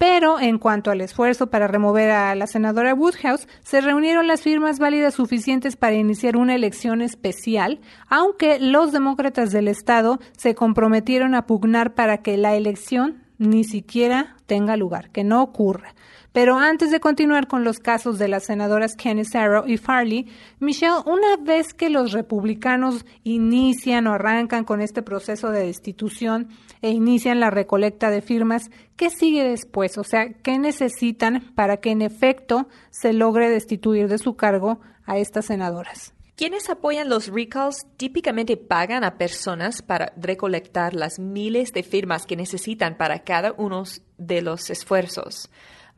Pero 0.00 0.40
en 0.40 0.56
cuanto 0.56 0.90
al 0.90 1.02
esfuerzo 1.02 1.50
para 1.50 1.66
remover 1.66 2.10
a 2.10 2.34
la 2.34 2.46
senadora 2.46 2.94
Woodhouse, 2.94 3.46
se 3.62 3.82
reunieron 3.82 4.26
las 4.26 4.40
firmas 4.40 4.78
válidas 4.78 5.12
suficientes 5.12 5.76
para 5.76 5.94
iniciar 5.94 6.38
una 6.38 6.54
elección 6.54 7.02
especial, 7.02 7.80
aunque 8.08 8.58
los 8.58 8.92
demócratas 8.92 9.52
del 9.52 9.68
Estado 9.68 10.18
se 10.38 10.54
comprometieron 10.54 11.34
a 11.34 11.44
pugnar 11.44 11.92
para 11.92 12.22
que 12.22 12.38
la 12.38 12.54
elección 12.54 13.22
ni 13.36 13.62
siquiera 13.62 14.36
tenga 14.46 14.78
lugar, 14.78 15.10
que 15.10 15.22
no 15.22 15.42
ocurra. 15.42 15.94
Pero 16.32 16.56
antes 16.58 16.92
de 16.92 17.00
continuar 17.00 17.48
con 17.48 17.64
los 17.64 17.80
casos 17.80 18.18
de 18.18 18.28
las 18.28 18.44
senadoras 18.44 18.94
Kenny 18.94 19.24
Sarrow 19.24 19.66
y 19.66 19.78
Farley, 19.78 20.28
Michelle, 20.60 21.02
una 21.06 21.36
vez 21.36 21.74
que 21.74 21.90
los 21.90 22.12
republicanos 22.12 23.04
inician 23.24 24.06
o 24.06 24.12
arrancan 24.12 24.64
con 24.64 24.80
este 24.80 25.02
proceso 25.02 25.50
de 25.50 25.66
destitución 25.66 26.48
e 26.82 26.90
inician 26.90 27.40
la 27.40 27.50
recolecta 27.50 28.10
de 28.10 28.22
firmas, 28.22 28.70
¿qué 28.96 29.10
sigue 29.10 29.42
después? 29.42 29.98
O 29.98 30.04
sea, 30.04 30.32
¿qué 30.32 30.58
necesitan 30.58 31.52
para 31.56 31.78
que 31.78 31.90
en 31.90 32.02
efecto 32.02 32.68
se 32.90 33.12
logre 33.12 33.50
destituir 33.50 34.06
de 34.06 34.18
su 34.18 34.36
cargo 34.36 34.80
a 35.06 35.18
estas 35.18 35.46
senadoras? 35.46 36.14
Quienes 36.36 36.70
apoyan 36.70 37.10
los 37.10 37.26
recalls 37.26 37.86
típicamente 37.96 38.56
pagan 38.56 39.04
a 39.04 39.18
personas 39.18 39.82
para 39.82 40.14
recolectar 40.16 40.94
las 40.94 41.18
miles 41.18 41.72
de 41.72 41.82
firmas 41.82 42.24
que 42.24 42.36
necesitan 42.36 42.96
para 42.96 43.24
cada 43.24 43.52
uno 43.58 43.82
de 44.16 44.40
los 44.40 44.70
esfuerzos 44.70 45.50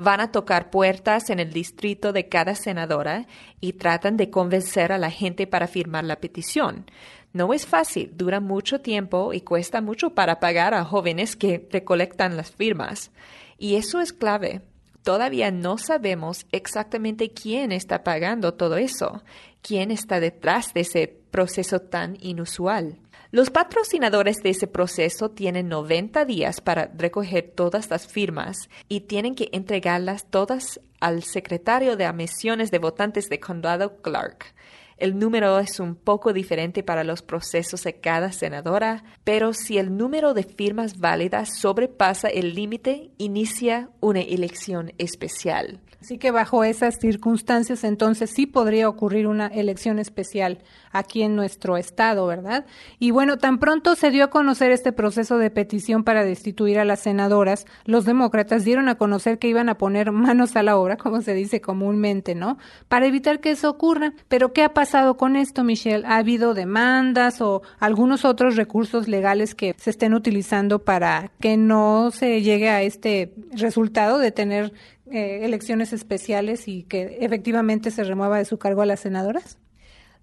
van 0.03 0.21
a 0.21 0.33
tocar 0.33 0.71
puertas 0.71 1.31
en 1.31 1.39
el 1.39 1.53
distrito 1.53 2.13
de 2.13 2.29
cada 2.29 2.55
senadora 2.55 3.27
y 3.61 3.75
tratan 3.75 4.17
de 4.17 4.31
convencer 4.31 4.93
a 4.93 4.99
la 4.99 5.11
gente 5.11 5.47
para 5.47 5.67
firmar 5.67 6.05
la 6.05 6.17
petición. 6.17 6.87
No 7.33 7.55
es 7.55 7.67
fácil, 7.67 8.13
dura 8.15 8.41
mucho 8.41 8.81
tiempo 8.81 9.33
y 9.33 9.41
cuesta 9.41 9.81
mucho 9.81 10.11
para 10.11 10.39
pagar 10.39 10.75
a 10.75 10.85
jóvenes 10.85 11.35
que 11.35 11.67
recolectan 11.71 12.37
las 12.37 12.51
firmas. 12.51 13.11
Y 13.59 13.77
eso 13.77 14.01
es 14.01 14.13
clave. 14.13 14.61
Todavía 15.03 15.51
no 15.51 15.79
sabemos 15.79 16.47
exactamente 16.53 17.31
quién 17.31 17.73
está 17.73 18.05
pagando 18.05 18.55
todo 18.55 18.77
eso, 18.77 19.23
quién 19.63 19.91
está 19.91 20.21
detrás 20.21 20.75
de 20.75 20.83
ese 20.83 21.09
proceso 21.31 21.81
tan 21.81 22.17
inusual. 22.21 22.99
Los 23.35 23.49
patrocinadores 23.49 24.43
de 24.43 24.51
ese 24.51 24.67
proceso 24.67 25.31
tienen 25.31 25.71
90 25.71 26.27
días 26.27 26.61
para 26.61 26.93
recoger 26.95 27.51
todas 27.57 27.89
las 27.89 28.07
firmas 28.07 28.69
y 28.91 29.01
tienen 29.01 29.35
que 29.35 29.49
entregarlas 29.53 30.27
todas 30.29 30.83
al 31.01 31.23
secretario 31.23 31.97
de 31.97 32.05
admisiones 32.05 32.71
de 32.71 32.79
votantes 32.79 33.31
de 33.31 33.41
condado 33.41 34.03
Clark. 34.03 34.53
El 34.99 35.19
número 35.19 35.59
es 35.61 35.81
un 35.81 35.95
poco 35.95 36.35
diferente 36.35 36.83
para 36.83 37.05
los 37.05 37.23
procesos 37.23 37.85
de 37.85 37.95
cada 37.95 38.33
senadora, 38.33 39.03
pero 39.25 39.55
si 39.55 39.79
el 39.79 39.97
número 39.97 40.35
de 40.35 40.43
firmas 40.43 40.99
válidas 40.99 41.59
sobrepasa 41.59 42.29
el 42.29 42.55
límite, 42.55 43.13
inicia 43.17 43.89
una 44.01 44.21
elección 44.21 44.93
especial. 44.99 45.81
Así 46.03 46.19
que 46.19 46.33
bajo 46.33 46.65
esas 46.65 46.99
circunstancias, 47.01 47.85
entonces 47.85 48.31
sí 48.31 48.47
podría 48.47 48.89
ocurrir 48.89 49.27
una 49.27 49.47
elección 49.47 50.01
especial 50.01 50.59
aquí 50.93 51.23
en 51.23 51.35
nuestro 51.37 51.77
estado, 51.77 52.27
¿verdad? 52.27 52.67
Y 52.99 53.11
bueno, 53.11 53.39
tan 53.39 53.59
pronto 53.59 53.95
se 53.95 54.11
dio 54.11 54.25
a 54.25 54.31
conocer 54.31 54.71
este 54.71 54.93
proceso 54.93 55.39
de 55.39 55.51
petición 55.51 56.05
para 56.05 56.25
destituir 56.25 56.79
a 56.79 56.85
las 56.85 57.01
senadoras, 57.01 57.67
los 57.85 58.05
demócratas 58.05 58.65
dieron 58.65 58.89
a 58.89 58.97
conocer 58.97 59.39
que 59.39 59.49
iban 59.49 59.69
a 59.69 59.79
poner 59.79 60.13
manos 60.13 60.57
a 60.57 60.63
la 60.63 60.77
obra, 60.77 60.97
como 60.97 61.23
se 61.23 61.35
dice 61.35 61.61
comúnmente, 61.61 62.35
¿no? 62.35 62.59
Para 62.89 63.07
evitar 63.07 63.41
que 63.41 63.51
eso 63.51 63.71
ocurra. 63.71 64.13
Pero 64.29 64.53
¿qué 64.53 64.63
ha 64.63 64.75
pasado 64.75 65.17
con 65.17 65.37
esto, 65.37 65.65
Michelle? 65.65 66.07
¿Ha 66.07 66.17
habido 66.17 66.55
demandas 66.55 67.41
o 67.41 67.63
algunos 67.79 68.25
otros 68.25 68.57
recursos 68.57 69.09
legales 69.09 69.55
que 69.55 69.75
se 69.79 69.91
estén 69.91 70.15
utilizando 70.15 70.85
para 70.85 71.31
que 71.41 71.57
no 71.57 72.11
se 72.11 72.43
llegue 72.43 72.69
a 72.69 72.83
este 72.83 73.35
resultado 73.53 74.19
de 74.19 74.33
tener 74.33 74.73
eh, 75.11 75.41
elecciones 75.43 75.93
especiales 75.93 76.69
y 76.69 76.85
que 76.85 77.19
efectivamente 77.21 77.91
se 77.91 78.05
remueva 78.05 78.39
de 78.39 78.45
su 78.45 78.59
cargo 78.59 78.83
a 78.83 78.87
las 78.87 79.01
senadoras? 79.01 79.59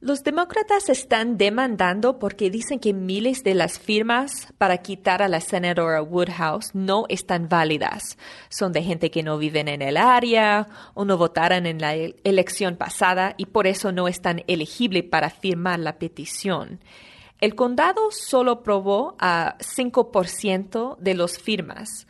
Los 0.02 0.24
demócratas 0.24 0.88
están 0.88 1.38
demandando 1.38 2.20
porque 2.20 2.50
dicen 2.50 2.80
que 2.80 2.94
miles 2.94 3.44
de 3.44 3.54
las 3.54 3.80
firmas 3.80 4.48
para 4.58 4.78
quitar 4.78 5.22
a 5.22 5.28
la 5.28 5.42
senadora 5.42 6.02
Woodhouse 6.02 6.74
no 6.74 7.04
están 7.10 7.50
válidas. 7.50 8.18
Son 8.48 8.72
de 8.72 8.82
gente 8.82 9.12
que 9.12 9.24
no 9.24 9.38
viven 9.38 9.68
en 9.68 9.82
el 9.82 9.98
área 9.98 10.68
o 10.94 11.04
no 11.04 11.18
votaron 11.18 11.66
en 11.66 11.82
la 11.82 11.96
elección 11.96 12.78
pasada 12.78 13.34
y 13.36 13.48
por 13.48 13.68
eso 13.68 13.92
no 13.92 14.08
están 14.08 14.46
elegibles 14.48 15.04
para 15.04 15.30
firmar 15.30 15.80
la 15.80 16.00
petición. 16.00 16.80
El 17.42 17.56
condado 17.56 18.10
solo 18.12 18.64
probó 18.64 19.18
a 19.20 19.58
5% 19.58 20.98
de 20.98 21.14
las 21.14 21.38
firmas. 21.38 22.08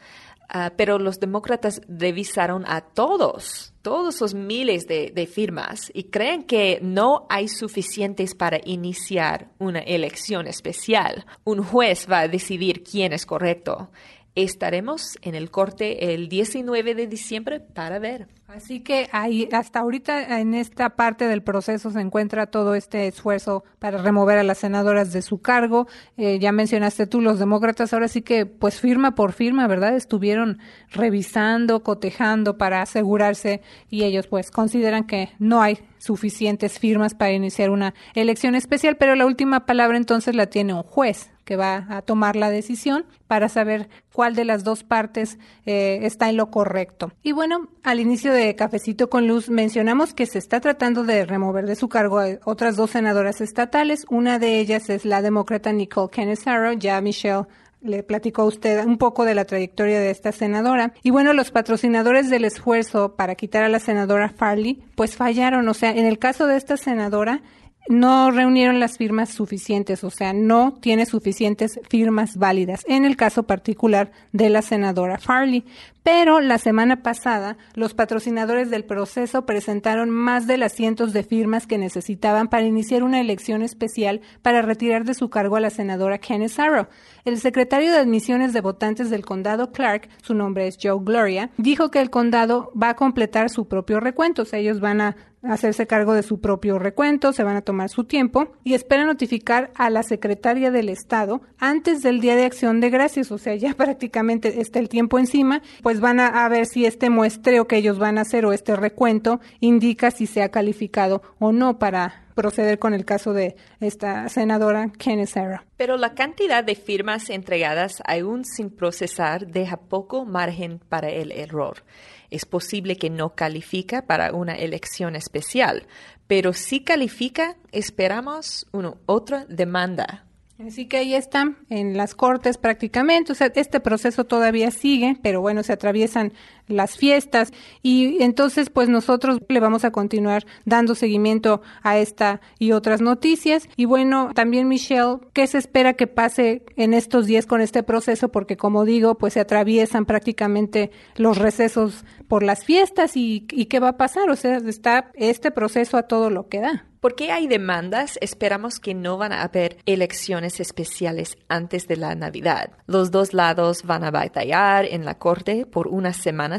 Ah, 0.51 0.73
pero 0.75 0.97
los 0.97 1.19
demócratas 1.19 1.79
revisaron 1.87 2.65
a 2.65 2.81
todos, 2.81 3.71
todos 3.83 4.15
esos 4.15 4.33
miles 4.33 4.87
de, 4.87 5.11
de, 5.13 5.27
firmas 5.27 5.91
y 5.93 6.05
creen 6.05 6.41
que 6.41 6.79
no 6.81 7.27
hay 7.29 7.47
suficientes 7.47 8.33
para 8.33 8.59
iniciar 8.65 9.51
una 9.59 9.77
elección 9.81 10.47
especial. 10.47 11.27
Un 11.43 11.63
juez 11.63 12.07
va 12.11 12.21
a 12.21 12.27
decidir 12.27 12.83
quién 12.83 13.13
es 13.13 13.27
correcto. 13.27 13.91
Estaremos 14.33 15.19
en 15.21 15.35
el 15.35 15.51
corte 15.51 16.15
el 16.15 16.29
19 16.29 16.95
de 16.95 17.05
diciembre 17.05 17.59
para 17.59 17.99
ver. 17.99 18.27
Así 18.49 18.79
que 18.79 19.07
ahí, 19.11 19.47
hasta 19.51 19.79
ahorita 19.79 20.39
en 20.39 20.55
esta 20.55 20.89
parte 20.95 21.27
del 21.27 21.43
proceso 21.43 21.91
se 21.91 22.01
encuentra 22.01 22.47
todo 22.47 22.73
este 22.73 23.05
esfuerzo 23.05 23.63
para 23.77 23.99
remover 23.99 24.39
a 24.39 24.43
las 24.43 24.57
senadoras 24.57 25.13
de 25.13 25.21
su 25.21 25.39
cargo. 25.39 25.87
Eh, 26.17 26.39
ya 26.39 26.51
mencionaste 26.51 27.05
tú 27.05 27.21
los 27.21 27.37
demócratas, 27.37 27.93
ahora 27.93 28.07
sí 28.07 28.23
que 28.23 28.47
pues 28.47 28.79
firma 28.79 29.13
por 29.13 29.33
firma, 29.33 29.67
¿verdad? 29.67 29.95
Estuvieron 29.95 30.57
revisando, 30.89 31.83
cotejando 31.83 32.57
para 32.57 32.81
asegurarse 32.81 33.61
y 33.91 34.03
ellos 34.03 34.25
pues 34.25 34.49
consideran 34.49 35.05
que 35.05 35.29
no 35.37 35.61
hay 35.61 35.77
suficientes 35.99 36.79
firmas 36.79 37.13
para 37.13 37.33
iniciar 37.33 37.69
una 37.69 37.93
elección 38.15 38.55
especial, 38.55 38.97
pero 38.97 39.13
la 39.13 39.27
última 39.27 39.67
palabra 39.67 39.95
entonces 39.95 40.33
la 40.33 40.47
tiene 40.47 40.73
un 40.73 40.83
juez 40.83 41.29
que 41.49 41.55
va 41.55 41.87
a 41.89 42.03
tomar 42.03 42.35
la 42.35 42.51
decisión 42.51 43.05
para 43.25 43.49
saber 43.49 43.89
cuál 44.13 44.35
de 44.35 44.45
las 44.45 44.63
dos 44.63 44.83
partes 44.83 45.39
eh, 45.65 45.97
está 46.03 46.29
en 46.29 46.37
lo 46.37 46.51
correcto. 46.51 47.11
Y 47.23 47.31
bueno, 47.31 47.69
al 47.81 47.99
inicio 47.99 48.31
de 48.31 48.38
Cafecito 48.55 49.10
con 49.10 49.27
Luz 49.27 49.50
mencionamos 49.50 50.13
que 50.13 50.25
se 50.25 50.39
está 50.39 50.60
tratando 50.62 51.03
de 51.03 51.25
remover 51.25 51.65
de 51.65 51.75
su 51.75 51.89
cargo 51.89 52.19
a 52.19 52.39
otras 52.46 52.75
dos 52.75 52.91
senadoras 52.91 53.41
estatales. 53.41 54.05
Una 54.10 54.39
de 54.39 54.60
ellas 54.60 54.89
es 54.89 55.03
la 55.05 55.22
demócrata 55.22 55.72
Nicole 55.74 56.10
Canizaro. 56.10 56.74
Ya 56.74 57.01
Michelle 57.01 57.46
le 57.81 58.03
platicó 58.03 58.43
a 58.43 58.46
usted 58.46 58.86
un 58.86 58.98
poco 58.98 59.25
de 59.25 59.36
la 59.36 59.46
trayectoria 59.46 60.00
de 60.00 60.10
esta 60.10 60.31
senadora. 60.31 60.93
Y 61.03 61.12
bueno, 61.12 61.34
los 61.34 61.51
patrocinadores 61.51 62.29
del 62.29 62.46
esfuerzo 62.46 63.15
para 63.15 63.36
quitar 63.36 63.63
a 63.63 63.69
la 63.69 63.79
senadora 63.79 64.29
Farley, 64.29 64.81
pues 64.96 65.15
fallaron. 65.15 65.67
O 65.67 65.74
sea, 65.74 65.91
en 65.91 66.05
el 66.05 66.17
caso 66.17 66.48
de 66.48 66.58
esta 66.58 66.77
senadora, 66.77 67.41
no 67.89 68.29
reunieron 68.29 68.79
las 68.79 68.98
firmas 68.98 69.29
suficientes, 69.31 70.03
o 70.03 70.12
sea, 70.12 70.31
no 70.31 70.77
tiene 70.79 71.08
suficientes 71.08 71.79
firmas 71.89 72.38
válidas, 72.38 72.86
en 72.88 73.03
el 73.03 73.17
caso 73.17 73.43
particular 73.43 74.12
de 74.31 74.50
la 74.50 74.62
senadora 74.62 75.17
Farley. 75.17 75.65
Pero 76.03 76.39
la 76.39 76.60
semana 76.60 77.01
pasada, 77.01 77.58
los 77.74 77.93
patrocinadores 77.93 78.69
del 78.69 78.86
proceso 78.86 79.46
presentaron 79.46 80.10
más 80.12 80.48
de 80.48 80.58
las 80.58 80.74
cientos 80.74 81.13
de 81.13 81.24
firmas 81.24 81.67
que 81.67 81.77
necesitaban 81.77 82.48
para 82.48 82.65
iniciar 82.65 83.03
una 83.03 83.19
elección 83.19 83.63
especial 83.63 84.22
para 84.41 84.62
retirar 84.62 85.03
de 85.03 85.13
su 85.15 85.29
cargo 85.29 85.55
a 85.55 85.60
la 85.60 85.69
senadora 85.72 86.19
Kenneth 86.19 86.60
Arrow. 86.60 86.88
El 87.25 87.38
secretario 87.38 87.91
de 87.91 87.98
admisiones 87.98 88.53
de 88.53 88.62
votantes 88.62 89.10
del 89.10 89.25
condado 89.25 89.72
Clark, 89.72 90.10
su 90.22 90.36
nombre 90.36 90.67
es 90.67 90.77
Joe 90.81 91.00
Gloria, 91.03 91.50
dijo 91.58 91.91
que 91.91 92.00
el 92.00 92.10
condado 92.12 92.72
va 92.81 92.89
a 92.89 92.96
completar 92.96 93.50
su 93.50 93.67
propio 93.67 94.00
recuento, 94.00 94.43
o 94.43 94.46
sea, 94.46 94.60
ellos 94.60 94.79
van 94.79 95.01
a 95.01 95.15
hacerse 95.43 95.88
cargo 95.88 96.13
de 96.13 96.24
su 96.24 96.39
propio 96.39 96.79
recuento, 96.79 97.34
se 97.34 97.43
van 97.43 97.55
a 97.55 97.62
tomar 97.62 97.89
su 97.89 98.03
tiempo 98.03 98.53
y 98.63 98.74
espera 98.74 99.05
notificar 99.05 99.72
a 99.75 99.89
la 99.89 100.03
secretaria 100.03 100.72
del 100.72 100.89
Estado 100.89 101.41
antes 101.58 102.01
del 102.01 102.19
Día 102.19 102.36
de 102.36 102.46
Acción 102.46 102.79
de 102.79 102.89
Gracias, 102.89 103.31
o 103.31 103.38
sea, 103.38 103.55
ya 103.55 103.74
prácticamente 103.77 104.62
está 104.62 104.79
el 104.79 104.89
tiempo 104.89 105.19
encima, 105.19 105.62
pues 105.81 106.00
van 106.00 106.19
a, 106.19 106.48
ver 106.50 106.65
si 106.65 106.86
este 106.86 107.10
muestreo 107.10 107.67
que 107.67 107.77
ellos 107.77 108.00
van 108.00 108.17
a 108.17 108.22
hacer 108.22 108.46
o 108.46 108.53
este 108.53 108.75
recuento 108.75 109.39
indica 109.60 110.12
si 110.12 110.25
se 110.25 110.41
ha 110.41 110.50
calificado 110.50 111.22
o 111.38 111.51
no 111.51 111.77
para 111.77 112.28
proceder 112.39 112.79
con 112.79 112.93
el 112.93 113.03
caso 113.03 113.34
de 113.34 113.58
esta 113.81 114.29
senadora 114.29 114.93
Kenneth 114.98 115.27
Sarah. 115.27 115.65
Pero 115.75 115.98
la 115.98 116.13
cantidad 116.13 116.63
de 116.63 116.75
firmas 116.75 117.29
entregadas 117.29 118.01
aún 118.05 118.46
sin 118.46 118.69
procesar 118.69 119.46
deja 119.46 119.75
poco 119.75 120.24
margen 120.24 120.79
para 120.88 121.10
el 121.10 121.34
error. 121.34 121.84
Es 122.29 122.46
posible 122.46 122.96
que 122.96 123.10
no 123.10 123.36
califica 123.36 124.03
para 124.03 124.31
una 124.34 124.55
elección 124.55 125.17
especial, 125.17 125.86
pero 126.27 126.53
si 126.53 126.79
califica, 126.79 127.58
esperamos 127.74 128.67
una 128.72 128.93
otra 129.05 129.46
demanda 129.50 130.24
Así 130.65 130.88
que 130.88 130.98
ahí 130.98 131.15
están 131.15 131.58
en 131.69 131.96
las 131.96 132.15
cortes 132.15 132.58
prácticamente. 132.58 133.31
O 133.31 133.36
sea, 133.36 133.50
este 133.55 133.79
proceso 133.79 134.25
todavía 134.25 134.72
sigue, 134.72 135.17
pero 135.24 135.39
bueno, 135.39 135.63
se 135.63 135.72
atraviesan 135.72 136.34
las 136.69 136.97
fiestas 136.97 137.51
y 137.81 138.23
entonces 138.23 138.69
pues 138.69 138.88
nosotros 138.88 139.39
le 139.47 139.59
vamos 139.59 139.83
a 139.83 139.91
continuar 139.91 140.45
dando 140.65 140.95
seguimiento 140.95 141.61
a 141.83 141.97
esta 141.97 142.41
y 142.57 142.71
otras 142.71 143.01
noticias. 143.01 143.67
Y 143.75 143.85
bueno, 143.85 144.31
también 144.33 144.67
Michelle, 144.67 145.17
¿qué 145.33 145.47
se 145.47 145.57
espera 145.57 145.93
que 145.93 146.07
pase 146.07 146.63
en 146.75 146.93
estos 146.93 147.25
días 147.25 147.45
con 147.45 147.61
este 147.61 147.83
proceso? 147.83 148.29
Porque 148.29 148.57
como 148.57 148.85
digo, 148.85 149.15
pues 149.15 149.33
se 149.33 149.39
atraviesan 149.39 150.05
prácticamente 150.05 150.91
los 151.15 151.38
recesos 151.38 152.05
por 152.27 152.43
las 152.43 152.63
fiestas 152.63 153.17
y, 153.17 153.47
y 153.51 153.65
qué 153.65 153.79
va 153.79 153.89
a 153.89 153.97
pasar. 153.97 154.29
O 154.29 154.35
sea, 154.35 154.57
está 154.57 155.11
este 155.15 155.51
proceso 155.51 155.97
a 155.97 156.03
todo 156.03 156.29
lo 156.29 156.47
que 156.47 156.61
da. 156.61 156.85
Porque 156.99 157.31
hay 157.31 157.47
demandas, 157.47 158.17
esperamos 158.19 158.81
que 158.81 158.93
no 158.93 159.17
van 159.17 159.31
a 159.31 159.43
haber 159.43 159.77
elecciones 159.85 160.59
especiales 160.59 161.38
antes 161.47 161.88
de 161.88 161.95
la 161.95 162.13
Navidad. 162.13 162.71
Los 162.88 163.09
dos 163.09 163.33
lados 163.33 163.83
van 163.83 164.03
a 164.03 164.11
batallar 164.11 164.83
en 164.83 165.05
la 165.05 165.17
corte 165.17 165.65
por 165.65 165.88
unas 165.88 166.17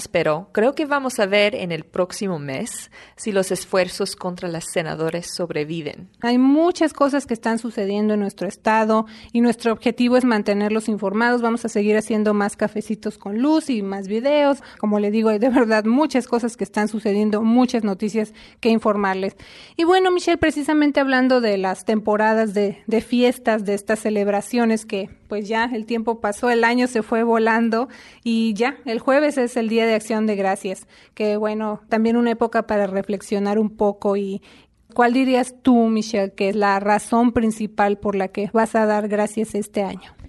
pero 0.08 0.48
creo 0.52 0.74
que 0.74 0.86
vamos 0.86 1.18
a 1.18 1.26
ver 1.26 1.54
en 1.54 1.72
el 1.72 1.84
próximo 1.84 2.38
mes 2.38 2.90
si 3.16 3.32
los 3.32 3.50
esfuerzos 3.50 4.16
contra 4.16 4.48
las 4.48 4.64
senadoras 4.72 5.34
sobreviven. 5.34 6.08
Hay 6.20 6.38
muchas 6.38 6.92
cosas 6.92 7.26
que 7.26 7.34
están 7.34 7.58
sucediendo 7.58 8.14
en 8.14 8.20
nuestro 8.20 8.48
estado 8.48 9.06
y 9.32 9.40
nuestro 9.40 9.72
objetivo 9.72 10.16
es 10.16 10.24
mantenerlos 10.24 10.88
informados. 10.88 11.42
Vamos 11.42 11.64
a 11.64 11.68
seguir 11.68 11.96
haciendo 11.96 12.34
más 12.34 12.56
cafecitos 12.56 13.18
con 13.18 13.38
luz 13.38 13.70
y 13.70 13.82
más 13.82 14.08
videos. 14.08 14.62
Como 14.78 14.98
le 14.98 15.10
digo, 15.10 15.30
hay 15.30 15.38
de 15.38 15.50
verdad 15.50 15.84
muchas 15.84 16.26
cosas 16.26 16.56
que 16.56 16.64
están 16.64 16.88
sucediendo, 16.88 17.42
muchas 17.42 17.84
noticias 17.84 18.32
que 18.60 18.70
informarles. 18.70 19.36
Y 19.76 19.84
bueno, 19.84 20.10
Michelle, 20.10 20.38
precisamente 20.38 21.00
hablando 21.00 21.40
de 21.40 21.58
las 21.58 21.84
temporadas 21.84 22.54
de, 22.54 22.82
de, 22.86 23.00
fiestas, 23.00 23.64
de 23.64 23.74
estas 23.74 24.00
celebraciones 24.00 24.86
que 24.86 25.19
pues 25.30 25.48
ya 25.48 25.70
el 25.72 25.86
tiempo 25.86 26.20
pasó, 26.20 26.50
el 26.50 26.64
año 26.64 26.88
se 26.88 27.02
fue 27.02 27.22
volando 27.22 27.88
y 28.24 28.52
ya 28.54 28.78
el 28.84 28.98
jueves 28.98 29.38
es 29.38 29.56
el 29.56 29.68
Día 29.68 29.86
de 29.86 29.94
Acción 29.94 30.26
de 30.26 30.34
Gracias, 30.34 30.88
que 31.14 31.36
bueno, 31.36 31.80
también 31.88 32.16
una 32.16 32.32
época 32.32 32.66
para 32.66 32.88
reflexionar 32.88 33.58
un 33.58 33.70
poco 33.70 34.16
y, 34.16 34.42
¿Cuál 34.92 35.12
dirías 35.12 35.54
tú, 35.62 35.86
Michelle, 35.86 36.32
que 36.32 36.48
es 36.48 36.56
la 36.56 36.80
razón 36.80 37.30
principal 37.30 37.96
por 37.96 38.16
la 38.16 38.26
que 38.26 38.50
vas 38.52 38.74
a 38.74 38.86
dar 38.86 39.06
gracias 39.06 39.54
este 39.54 39.84
año? 39.84 40.19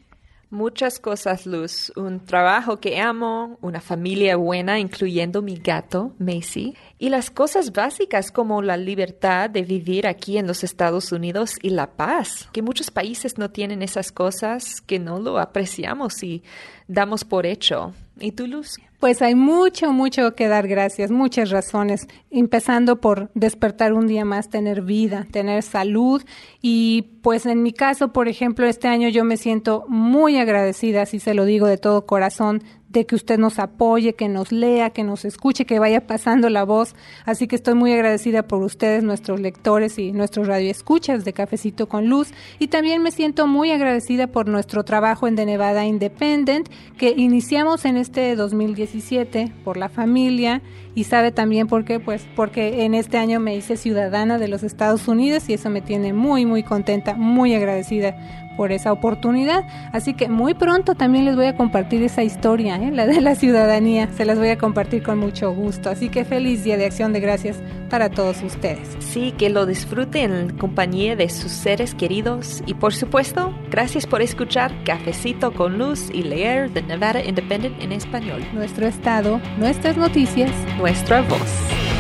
Muchas 0.52 1.00
cosas, 1.00 1.46
Luz. 1.46 1.94
Un 1.96 2.20
trabajo 2.26 2.82
que 2.82 3.00
amo, 3.00 3.58
una 3.62 3.80
familia 3.80 4.36
buena, 4.36 4.80
incluyendo 4.80 5.42
mi 5.42 5.56
gato, 5.56 6.14
Macy, 6.20 6.76
y 7.00 7.08
las 7.08 7.32
cosas 7.32 7.72
básicas 7.72 8.34
como 8.34 8.62
la 8.62 8.76
libertad 8.76 9.50
de 9.50 9.62
vivir 9.62 10.06
aquí 10.06 10.38
en 10.38 10.48
los 10.48 10.66
Estados 10.66 11.14
Unidos 11.14 11.56
y 11.62 11.70
la 11.70 11.92
paz, 11.92 12.50
que 12.52 12.62
muchos 12.62 12.92
países 12.92 13.38
no 13.38 13.50
tienen 13.50 13.82
esas 13.82 14.12
cosas, 14.12 14.82
que 14.82 15.00
no 15.00 15.20
lo 15.20 15.40
apreciamos 15.40 16.22
y 16.22 16.44
damos 16.86 17.24
por 17.24 17.46
hecho. 17.46 17.94
¿Y 18.19 18.34
tú, 18.34 18.47
Luz? 18.47 18.78
Pues 19.00 19.24
hay 19.24 19.34
mucho, 19.34 19.91
mucho 19.93 20.36
que 20.36 20.47
dar 20.47 20.67
gracias, 20.67 21.10
muchas 21.10 21.50
razones, 21.50 22.08
empezando 22.30 23.02
por 23.02 23.32
despertar 23.34 23.93
un 23.93 24.06
día 24.06 24.26
más, 24.26 24.50
tener 24.50 24.84
vida, 24.84 25.26
tener 25.32 25.63
salud 25.63 26.21
y 26.62 27.17
pues 27.24 27.47
en 27.47 27.63
mi 27.63 27.74
caso, 27.74 28.13
por 28.13 28.28
ejemplo, 28.28 28.67
este 28.67 28.88
año 28.88 29.10
yo 29.10 29.24
me 29.24 29.38
siento 29.38 29.86
muy 29.88 30.38
agradecida, 30.38 31.08
si 31.08 31.19
se 31.19 31.34
lo 31.34 31.45
digo 31.45 31.65
de 31.65 31.80
todo 31.80 32.06
corazón, 32.06 32.62
de 32.91 33.06
que 33.06 33.15
usted 33.15 33.38
nos 33.38 33.60
apoye, 33.60 34.13
que 34.13 34.27
nos 34.27 34.51
lea, 34.51 34.89
que 34.89 35.04
nos 35.04 35.23
escuche, 35.23 35.65
que 35.65 35.80
vaya 35.80 36.06
pasando 36.08 36.49
la 36.49 36.63
voz. 36.63 36.93
Así 37.25 37.47
que 37.47 37.56
estoy 37.56 37.73
muy 37.73 37.93
agradecida 37.93 38.43
por 38.43 38.62
ustedes, 38.63 39.04
nuestros 39.04 39.39
lectores 39.39 39.97
y 39.97 40.12
nuestros 40.12 40.47
radioescuchas 40.47 41.23
de 41.23 41.34
Cafecito 41.34 41.88
con 41.88 42.08
Luz. 42.08 42.34
Y 42.60 42.67
también 42.67 43.01
me 43.01 43.12
siento 43.12 43.47
muy 43.47 43.71
agradecida 43.71 44.27
por 44.27 44.47
nuestro 44.47 44.84
trabajo 44.84 45.27
en 45.27 45.36
The 45.36 45.45
Nevada 45.45 45.86
Independent, 45.86 46.69
que 46.97 47.13
iniciamos 47.15 47.86
en 47.86 47.97
este 47.97 48.36
2017 48.36 49.54
por 49.63 49.77
la 49.77 49.89
familia. 49.89 50.62
Y 50.93 51.06
sabe 51.06 51.32
también 51.32 51.67
por 51.67 51.86
qué, 51.86 52.01
pues 52.01 52.27
porque 52.36 52.84
en 52.84 52.93
este 52.93 53.17
año 53.17 53.39
me 53.39 53.56
hice 53.56 53.77
ciudadana 53.77 54.38
de 54.38 54.49
los 54.49 54.63
Estados 54.63 55.08
Unidos 55.08 55.47
y 55.47 55.54
eso 55.54 55.69
me 55.69 55.82
tiene 55.82 56.12
muy, 56.12 56.45
muy 56.45 56.63
contenta, 56.63 57.13
muy 57.13 57.54
agradecida 57.54 58.17
por 58.58 58.72
esa 58.72 58.92
oportunidad. 58.92 59.66
Así 59.92 60.14
que 60.14 60.30
muy 60.30 60.54
pronto 60.54 60.96
también 60.96 61.26
les 61.26 61.36
voy 61.36 61.46
a 61.46 61.56
compartir 61.56 62.04
esa 62.04 62.24
historia, 62.24 62.76
¿eh? 62.78 62.92
la 62.92 63.06
de 63.06 63.22
la 63.22 63.36
ciudadanía. 63.36 64.10
Se 64.16 64.26
las 64.26 64.38
voy 64.38 64.50
a 64.50 64.58
compartir 64.58 65.04
con 65.04 65.20
mucho 65.20 65.52
gusto. 65.54 65.90
Así 65.90 66.10
que 66.10 66.26
feliz 66.26 66.64
Día 66.64 66.78
de 66.78 66.86
Acción 66.86 67.14
de 67.14 67.20
Gracias 67.20 67.58
para 67.90 68.10
todos 68.10 68.42
ustedes. 68.44 68.96
Sí, 69.00 69.34
que 69.38 69.50
lo 69.50 69.66
disfruten 69.66 70.34
en 70.34 70.58
compañía 70.58 71.16
de 71.16 71.30
sus 71.30 71.52
seres 71.52 71.94
queridos. 71.94 72.64
Y 72.66 72.74
por 72.74 72.94
supuesto, 72.94 73.54
gracias 73.70 74.08
por 74.08 74.22
escuchar 74.22 74.72
Cafecito 74.84 75.54
con 75.54 75.78
Luz 75.78 76.10
y 76.12 76.24
leer 76.24 76.70
The 76.72 76.82
Nevada 76.84 77.24
Independent 77.24 77.82
en 77.82 77.92
español. 77.92 78.44
Nuestro 78.54 78.88
estado, 78.88 79.42
nuestras 79.58 79.98
noticias, 79.98 80.52
nuestra 80.78 81.22
voz. 81.22 81.90